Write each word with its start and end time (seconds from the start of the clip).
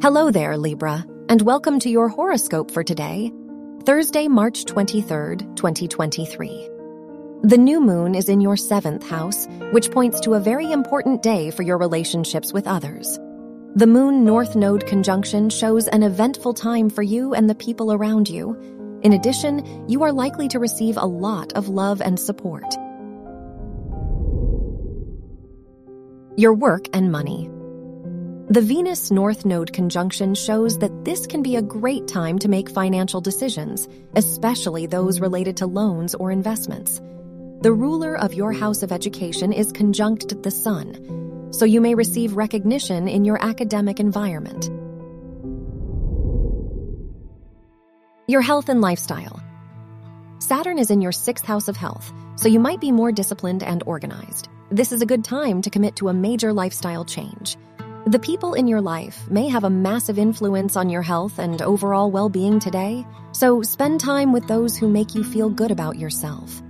Hello 0.00 0.30
there, 0.30 0.56
Libra, 0.56 1.04
and 1.28 1.42
welcome 1.42 1.80
to 1.80 1.90
your 1.90 2.08
horoscope 2.08 2.70
for 2.70 2.84
today, 2.84 3.32
Thursday, 3.82 4.28
March 4.28 4.64
23rd, 4.64 5.56
2023. 5.56 6.68
The 7.42 7.58
new 7.58 7.80
moon 7.80 8.14
is 8.14 8.28
in 8.28 8.40
your 8.40 8.56
seventh 8.56 9.04
house, 9.04 9.48
which 9.72 9.90
points 9.90 10.20
to 10.20 10.34
a 10.34 10.40
very 10.40 10.70
important 10.70 11.24
day 11.24 11.50
for 11.50 11.64
your 11.64 11.78
relationships 11.78 12.52
with 12.52 12.68
others. 12.68 13.18
The 13.74 13.88
moon 13.88 14.24
north 14.24 14.54
node 14.54 14.86
conjunction 14.86 15.50
shows 15.50 15.88
an 15.88 16.04
eventful 16.04 16.54
time 16.54 16.90
for 16.90 17.02
you 17.02 17.34
and 17.34 17.50
the 17.50 17.56
people 17.56 17.92
around 17.92 18.28
you. 18.28 18.54
In 19.02 19.14
addition, 19.14 19.88
you 19.88 20.04
are 20.04 20.12
likely 20.12 20.46
to 20.50 20.60
receive 20.60 20.96
a 20.96 21.06
lot 21.06 21.54
of 21.54 21.68
love 21.68 22.00
and 22.00 22.20
support. 22.20 22.72
Your 26.36 26.54
work 26.54 26.86
and 26.92 27.10
money. 27.10 27.50
The 28.50 28.62
Venus 28.62 29.10
North 29.10 29.44
Node 29.44 29.74
conjunction 29.74 30.34
shows 30.34 30.78
that 30.78 31.04
this 31.04 31.26
can 31.26 31.42
be 31.42 31.56
a 31.56 31.62
great 31.62 32.08
time 32.08 32.38
to 32.38 32.48
make 32.48 32.70
financial 32.70 33.20
decisions, 33.20 33.86
especially 34.16 34.86
those 34.86 35.20
related 35.20 35.58
to 35.58 35.66
loans 35.66 36.14
or 36.14 36.30
investments. 36.30 36.98
The 37.60 37.74
ruler 37.74 38.16
of 38.16 38.32
your 38.32 38.54
house 38.54 38.82
of 38.82 38.90
education 38.90 39.52
is 39.52 39.70
conjunct 39.70 40.42
the 40.42 40.50
Sun, 40.50 41.50
so 41.52 41.66
you 41.66 41.82
may 41.82 41.94
receive 41.94 42.38
recognition 42.38 43.06
in 43.06 43.26
your 43.26 43.36
academic 43.44 44.00
environment. 44.00 44.70
Your 48.28 48.40
health 48.40 48.70
and 48.70 48.80
lifestyle. 48.80 49.42
Saturn 50.38 50.78
is 50.78 50.90
in 50.90 51.02
your 51.02 51.12
sixth 51.12 51.44
house 51.44 51.68
of 51.68 51.76
health, 51.76 52.10
so 52.36 52.48
you 52.48 52.60
might 52.60 52.80
be 52.80 52.92
more 52.92 53.12
disciplined 53.12 53.62
and 53.62 53.82
organized. 53.84 54.48
This 54.70 54.90
is 54.90 55.02
a 55.02 55.06
good 55.06 55.22
time 55.22 55.60
to 55.62 55.68
commit 55.68 55.96
to 55.96 56.08
a 56.08 56.14
major 56.14 56.54
lifestyle 56.54 57.04
change. 57.04 57.58
The 58.08 58.18
people 58.18 58.54
in 58.54 58.66
your 58.66 58.80
life 58.80 59.30
may 59.30 59.48
have 59.48 59.64
a 59.64 59.68
massive 59.68 60.18
influence 60.18 60.76
on 60.76 60.88
your 60.88 61.02
health 61.02 61.38
and 61.38 61.60
overall 61.60 62.10
well 62.10 62.30
being 62.30 62.58
today, 62.58 63.06
so 63.32 63.60
spend 63.60 64.00
time 64.00 64.32
with 64.32 64.48
those 64.48 64.78
who 64.78 64.88
make 64.88 65.14
you 65.14 65.22
feel 65.22 65.50
good 65.50 65.70
about 65.70 65.98
yourself. 65.98 66.62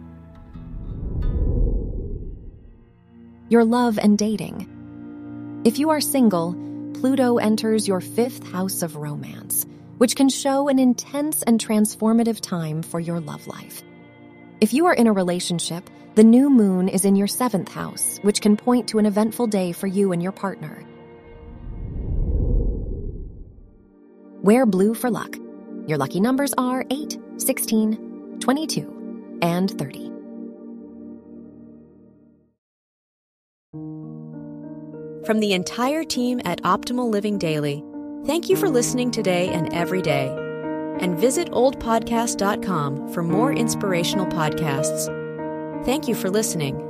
Your 3.48 3.64
love 3.64 4.00
and 4.00 4.18
dating. 4.18 5.62
If 5.64 5.78
you 5.78 5.90
are 5.90 6.00
single, 6.00 6.56
Pluto 6.94 7.36
enters 7.36 7.86
your 7.86 8.00
fifth 8.00 8.44
house 8.50 8.82
of 8.82 8.96
romance, 8.96 9.64
which 9.98 10.16
can 10.16 10.28
show 10.28 10.66
an 10.66 10.80
intense 10.80 11.44
and 11.44 11.64
transformative 11.64 12.40
time 12.40 12.82
for 12.82 12.98
your 12.98 13.20
love 13.20 13.46
life. 13.46 13.84
If 14.60 14.72
you 14.72 14.86
are 14.86 14.94
in 14.94 15.06
a 15.06 15.12
relationship, 15.12 15.88
the 16.16 16.24
new 16.24 16.50
moon 16.50 16.88
is 16.88 17.04
in 17.04 17.14
your 17.14 17.28
seventh 17.28 17.70
house, 17.70 18.18
which 18.22 18.40
can 18.40 18.56
point 18.56 18.88
to 18.88 18.98
an 18.98 19.06
eventful 19.06 19.46
day 19.46 19.70
for 19.70 19.86
you 19.86 20.10
and 20.10 20.20
your 20.20 20.32
partner. 20.32 20.84
Wear 24.42 24.66
blue 24.66 24.94
for 24.94 25.10
luck. 25.10 25.36
Your 25.86 25.98
lucky 25.98 26.20
numbers 26.20 26.54
are 26.56 26.84
8, 26.90 27.18
16, 27.38 28.38
22, 28.40 29.38
and 29.42 29.70
30. 29.70 30.12
From 35.26 35.40
the 35.40 35.52
entire 35.52 36.04
team 36.04 36.40
at 36.44 36.62
Optimal 36.62 37.10
Living 37.10 37.36
Daily, 37.36 37.84
thank 38.24 38.48
you 38.48 38.56
for 38.56 38.68
listening 38.68 39.10
today 39.10 39.48
and 39.48 39.72
every 39.74 40.00
day. 40.00 40.28
And 41.00 41.18
visit 41.18 41.50
oldpodcast.com 41.50 43.12
for 43.12 43.22
more 43.22 43.52
inspirational 43.52 44.26
podcasts. 44.26 45.14
Thank 45.84 46.08
you 46.08 46.14
for 46.14 46.30
listening. 46.30 46.87